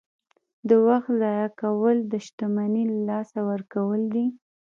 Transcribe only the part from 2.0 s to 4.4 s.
د شتمنۍ له لاسه ورکول دي.